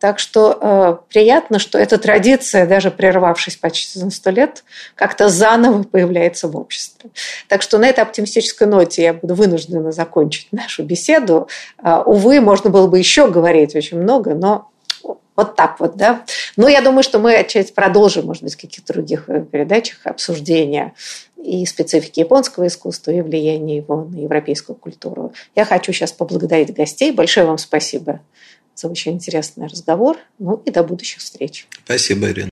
[0.00, 5.82] Так что э, приятно, что эта традиция, даже прервавшись почти на сто лет, как-то заново
[5.82, 7.10] появляется в обществе.
[7.48, 11.48] Так что на этой оптимистической ноте я буду вынуждена закончить нашу беседу.
[11.82, 14.70] Э, увы, можно было бы еще говорить очень много, но
[15.36, 16.24] вот так вот, да.
[16.56, 20.94] Но я думаю, что мы отчасти продолжим, может быть, в каких-то других э, передачах обсуждения
[21.36, 25.32] и специфики японского искусства, и влияния его на европейскую культуру.
[25.54, 27.12] Я хочу сейчас поблагодарить гостей.
[27.12, 28.20] Большое вам спасибо
[28.74, 30.16] за очень интересный разговор.
[30.38, 31.66] Ну и до будущих встреч.
[31.84, 32.50] Спасибо, Ирина.